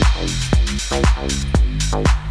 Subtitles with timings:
[0.00, 1.06] Thank
[2.06, 2.21] you.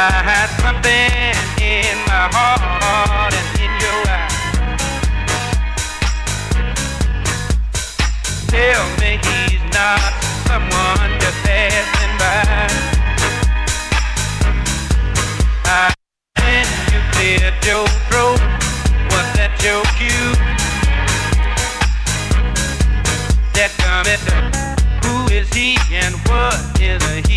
[0.00, 4.30] I had something in my heart and in your eyes.
[8.46, 10.12] Tell me he's not
[10.46, 12.70] someone just passing by.
[16.46, 18.38] When you cleared your throat.
[19.10, 20.30] Was that your cue?
[23.58, 24.14] That dummy,
[25.02, 27.27] who is he and what is he?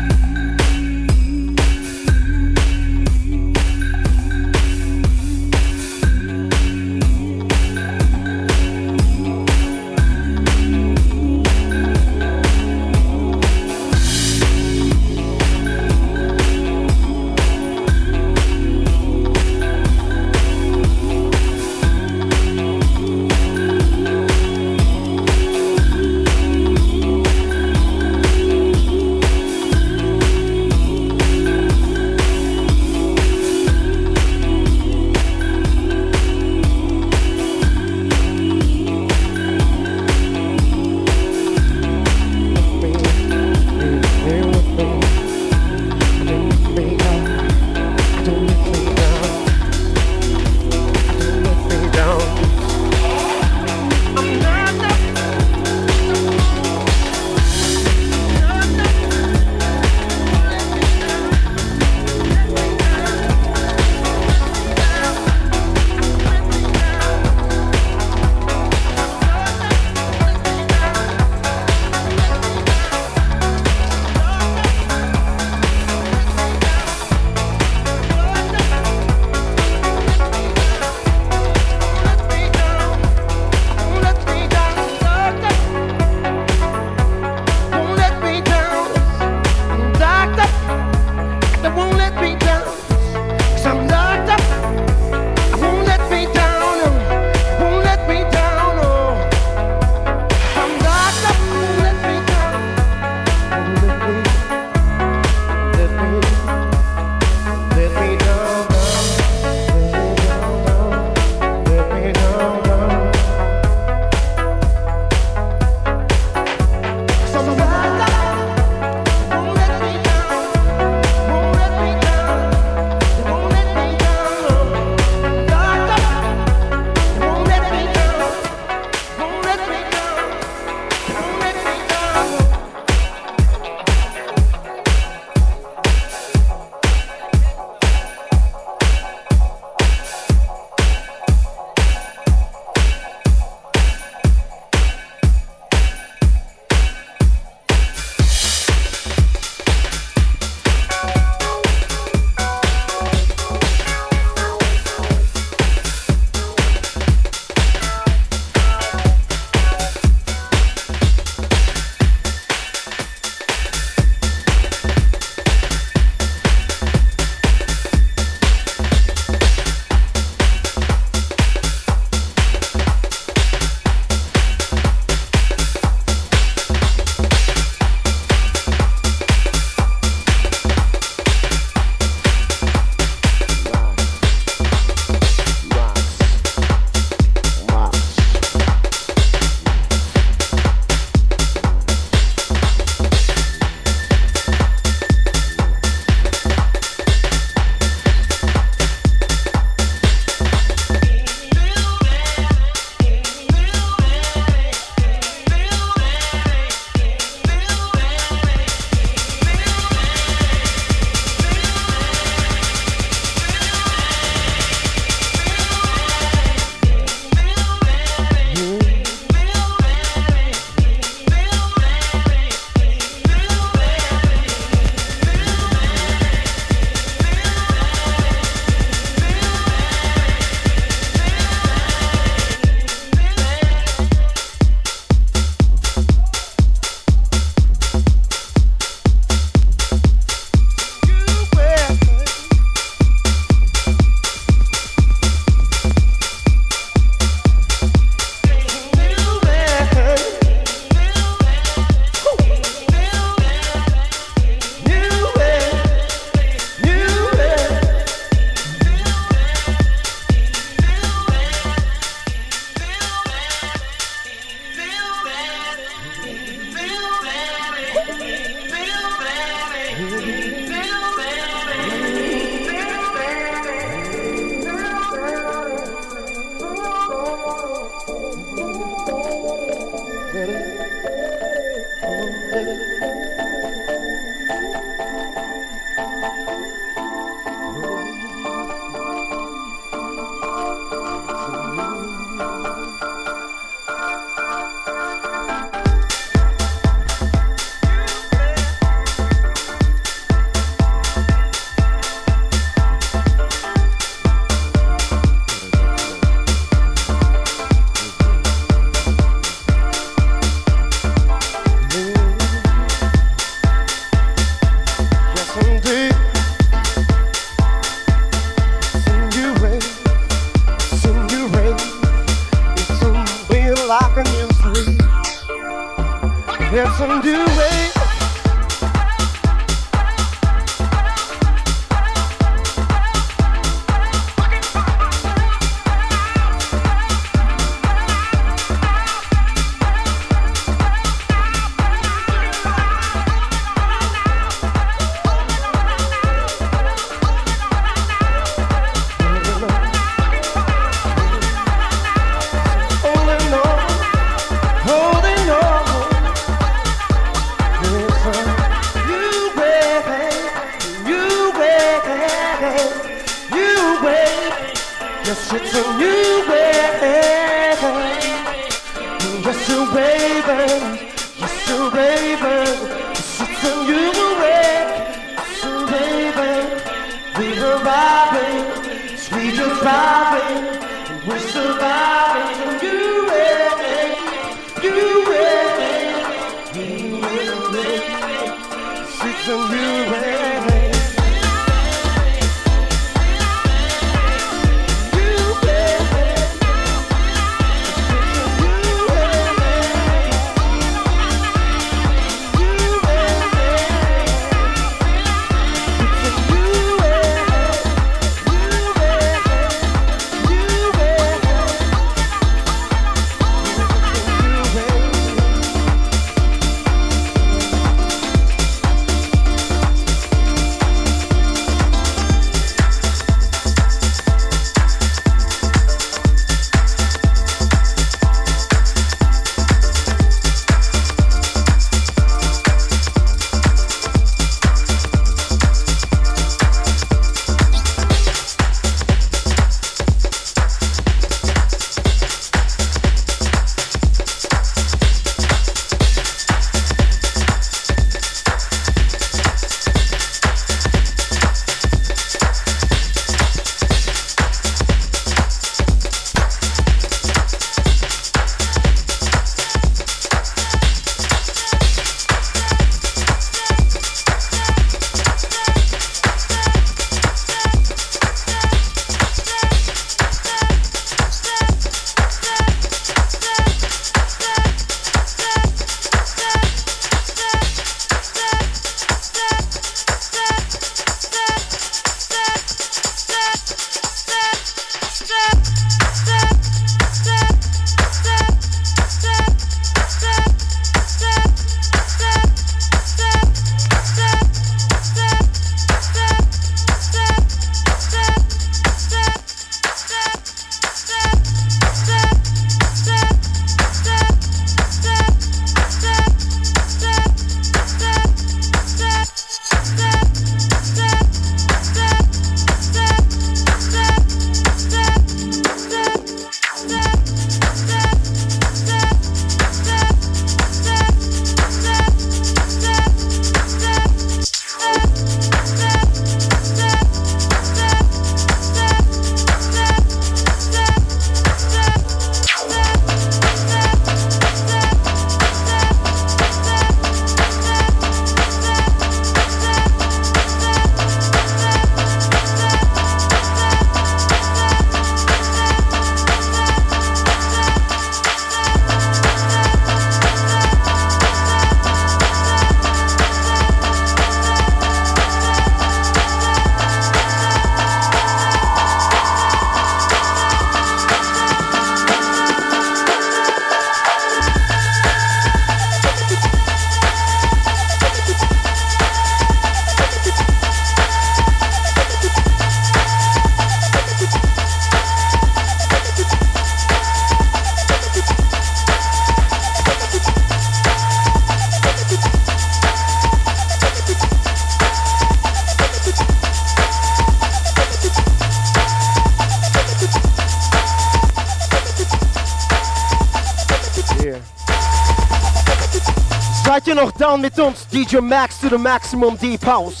[597.28, 600.00] Down met ons, DJ Max to the Maximum Deep House.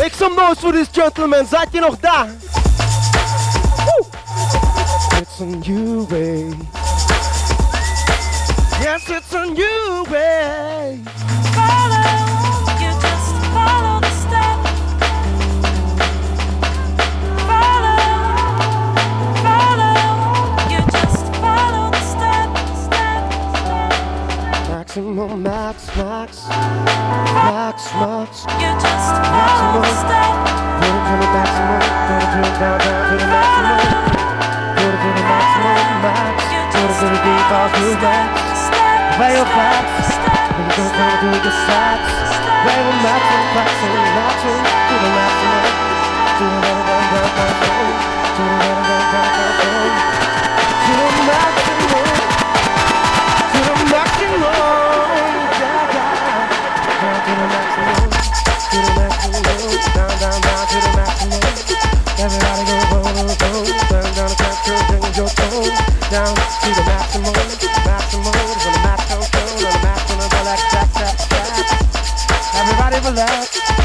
[0.00, 2.26] Make some noise for this gentleman, zat je nog daar?
[3.86, 4.06] Woo!
[5.20, 6.48] It's a new way.
[8.80, 11.04] Yes, it's a new way.
[24.96, 28.44] maximum Max, Max, Max, Max.
[28.60, 29.80] You just maximum.
[30.76, 31.80] Put it to the maximum.
[31.80, 33.80] Put it to the down, down to the maximum.
[34.76, 36.36] Put it to the maximum, max.
[36.68, 37.96] Put it to the deep, I'll do.
[39.16, 40.20] Play your facts.
[40.52, 42.12] You don't come to the sacks.
[42.44, 44.68] Play your maximum, maximum, maximum.
[44.68, 45.64] To the maximum.
[46.36, 47.96] To the maximum, maximum.
[48.36, 48.95] To the maximum,
[66.16, 67.34] to the maximum,
[67.84, 70.16] maximum, to the max control, on the maximum.
[72.56, 73.75] Everybody relax.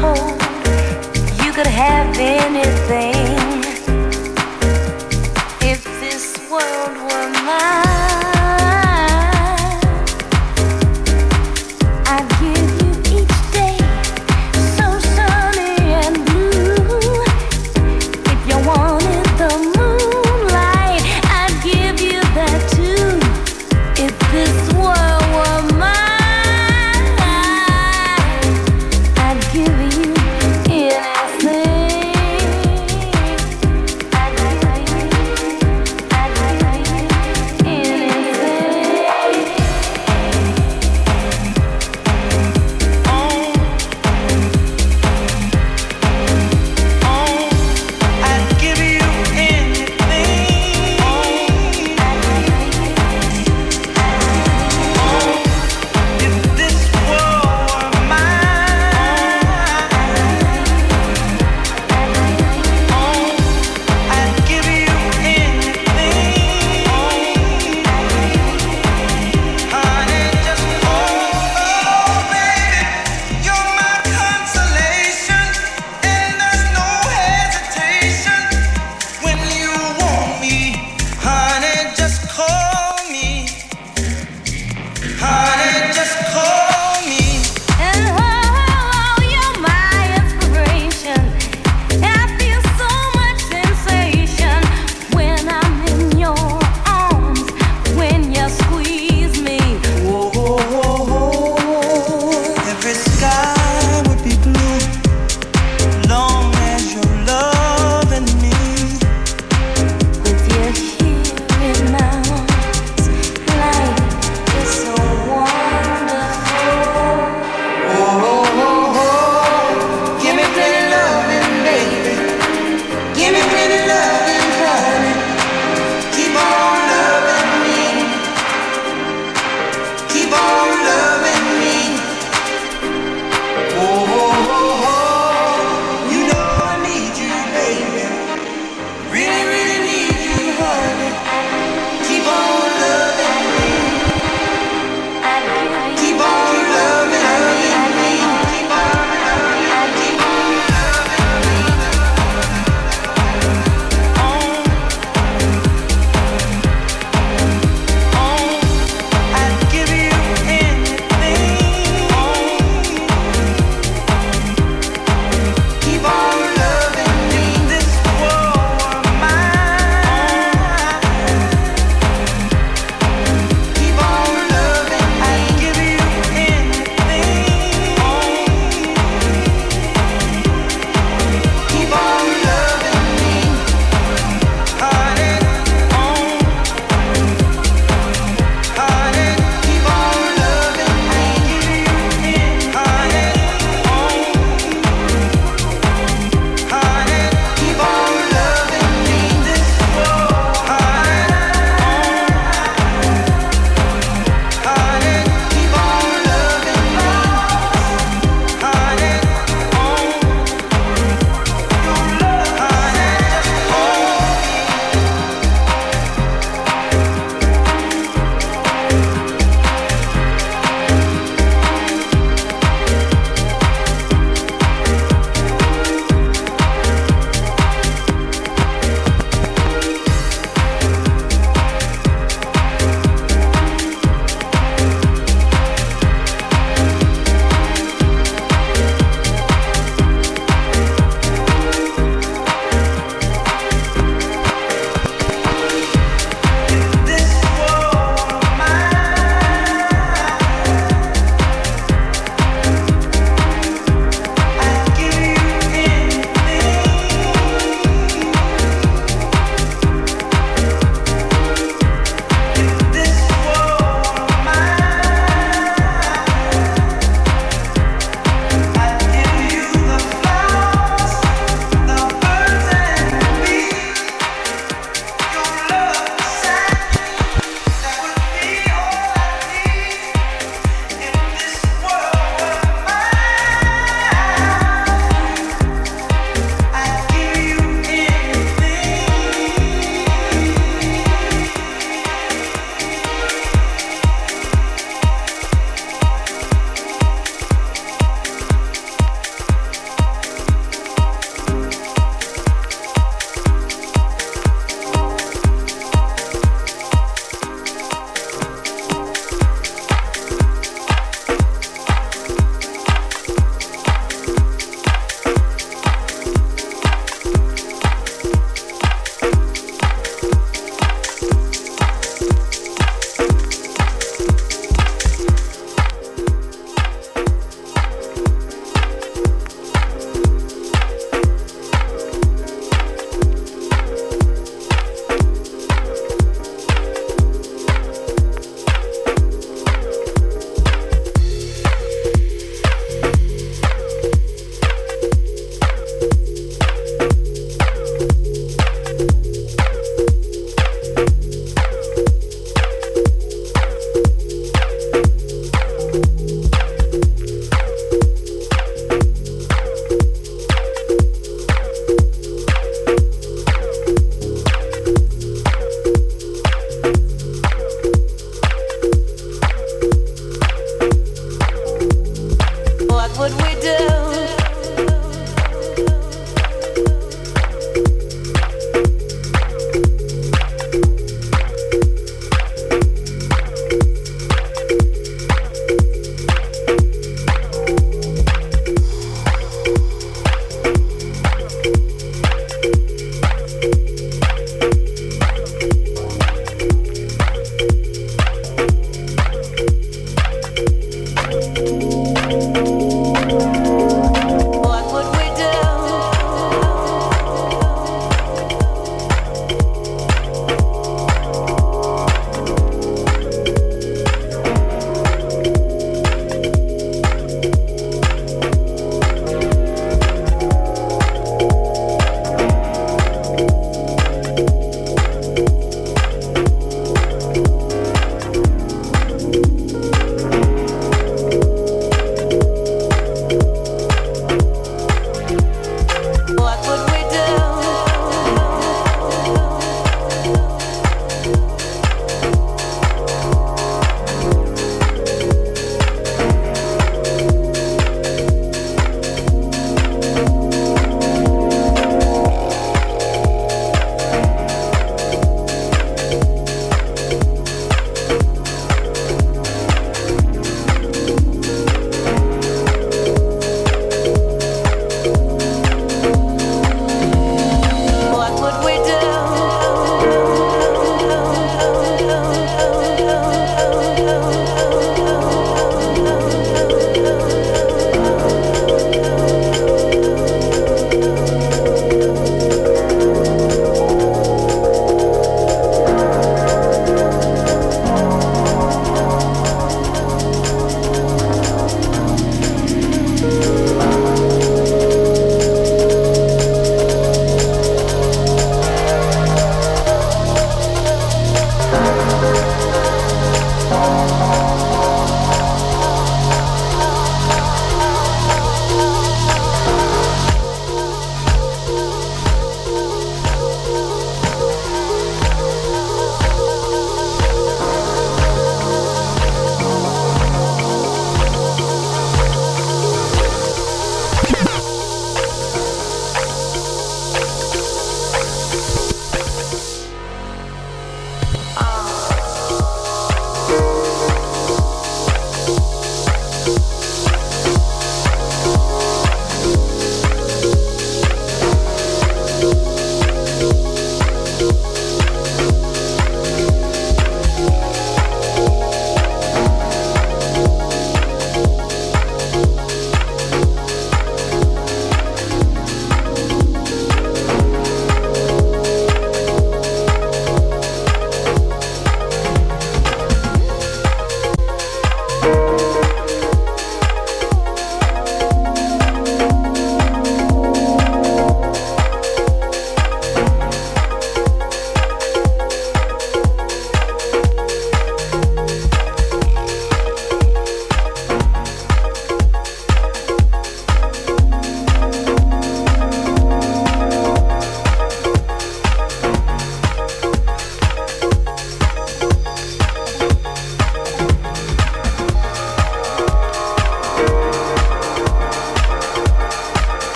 [0.00, 0.32] told
[1.42, 3.05] you could have anything.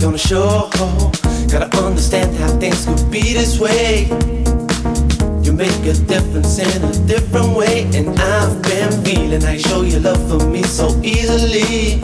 [0.00, 0.70] What we're gonna show.
[1.48, 4.06] Gotta understand how things could be this way.
[5.42, 10.00] You make a difference in a different way, and I've been feeling I show your
[10.00, 12.00] love for me so easily.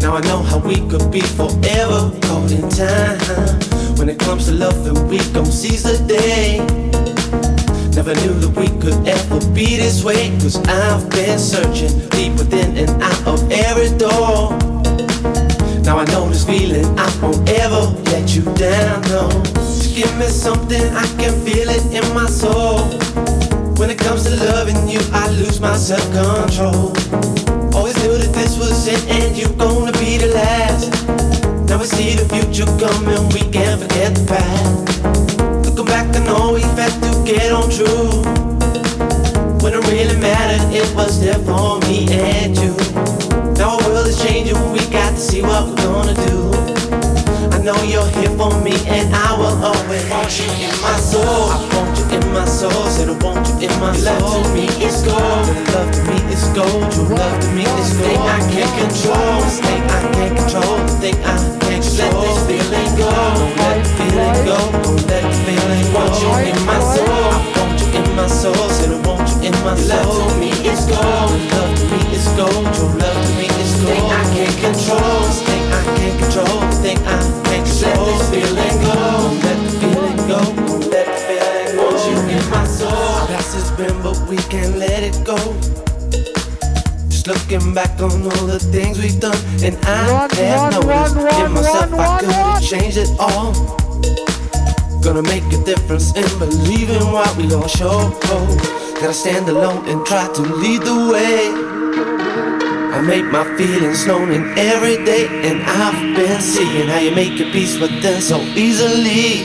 [0.00, 3.18] Now I know how we could be forever caught in time.
[3.98, 6.58] When it comes to love, and we gon' seize the day.
[7.94, 10.30] Never knew that we could ever be this way.
[10.40, 14.74] Cause I've been searching deep within and out of every door.
[15.84, 19.28] Now I know this feeling, I won't ever let you down, no.
[19.28, 22.88] To give me something, I can feel it in my soul.
[23.76, 26.96] When it comes to loving you, I lose my self-control.
[27.76, 30.90] Always knew that this was it and you're gonna be the last.
[31.68, 35.68] Now we see the future coming, we can't forget the past.
[35.68, 38.24] Looking back, I know we've had to get on true.
[39.60, 42.93] When it really mattered, it was there for me and you.
[44.04, 46.52] World is changing, we got to see what we're gonna do.
[47.56, 51.48] I know you're here for me, and I will always want you in my soul.
[51.48, 54.20] I want you in my soul, said I want you in my soul.
[54.20, 56.84] Love to me is gold, your love to me is gold.
[56.92, 58.04] Your love to me is gold.
[58.04, 62.12] Thing I can't control, this thing I can't control, the thing I can't control.
[62.12, 66.04] Let this feeling go, don't let the feeling go, don't let the feeling go.
[66.04, 67.63] Want you in my soul, I want you
[68.14, 69.98] in my soul, said I want you in my soul.
[69.98, 72.64] Love to me is gold, your love to me is gold.
[72.78, 73.90] Your love to me is gold.
[73.90, 78.06] Thing I can't control, this thing I can't control, the thing I can't control.
[78.06, 78.98] Let this feeling go,
[79.42, 80.40] let the feeling go,
[80.94, 81.82] let the feeling go.
[81.82, 83.26] Want you in my soul.
[83.26, 85.38] Past has been, but we can't let it go.
[87.10, 91.16] Just looking back on all the things we've done, and I Run, have run, noticed
[91.16, 92.52] run, run, in myself run, I run, could run.
[92.54, 93.83] have changed it all.
[95.04, 98.08] Gonna make a difference in believing what we gon' show.
[98.94, 101.52] Gotta stand alone and try to lead the way.
[102.90, 107.38] I make my feelings known in every day, and I've been seeing how you make
[107.38, 109.44] your peace with them so easily.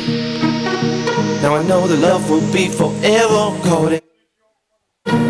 [1.41, 3.99] Now I know the love will be forever golden.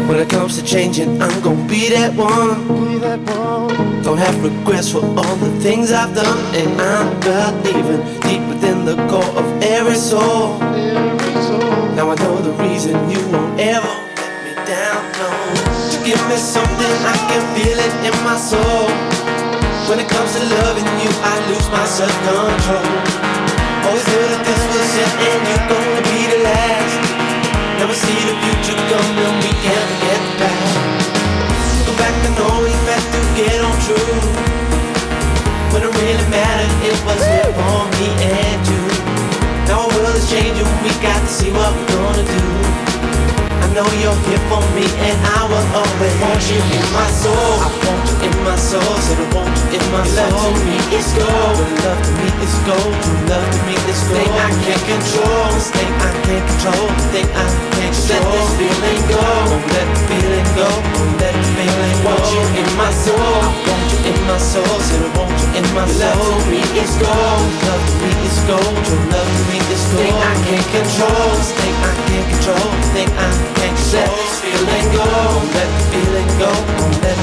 [0.07, 4.03] When it comes to changing, I'm gonna be that one.
[4.03, 7.19] Don't have regrets for all the things I've done, and I'm
[7.63, 8.48] believing deep
[8.79, 10.59] within the core of every soul.
[11.95, 15.01] Now I know the reason you won't ever let me down.
[15.19, 15.29] No,
[15.91, 18.87] to give me something I can feel it in my soul.
[19.89, 22.87] When it comes to loving you, I lose my self-control.
[23.87, 26.95] Always knew that this was it, and you're gonna be the last.
[27.79, 30.75] Never see the future coming, we can't get past.
[31.87, 34.48] Go back and know we had to get on true.
[35.71, 38.83] When it really mattered, it was here for me and you.
[39.69, 42.43] Now our world is changing, we got to see what we're gonna do.
[43.61, 47.61] I know you're here for me, and I will always want you in my soul.
[47.61, 50.25] I want you in my soul, said I want you in my soul.
[50.25, 52.97] Love to me is gold, love to me is gold.
[53.29, 54.25] Love to me is gold.
[54.25, 57.45] Thing I can't control, this thing I can't control, thing I
[57.77, 58.25] can't control.
[58.25, 59.21] Let this feeling go,
[59.53, 62.09] won't let the feeling go, won't let the feeling go.
[62.09, 65.49] Want you in my soul, I want you in my soul, said I want you
[65.57, 66.05] in my soul.
[66.05, 68.77] Love to me is gold, love to me is gold.
[68.85, 70.05] Your love to me is gold.
[70.05, 74.05] Thing I can't control, thing I can't control, thing I can't control.
[74.05, 75.07] Let this feeling go,
[75.55, 76.51] let the feeling go,
[77.01, 77.18] let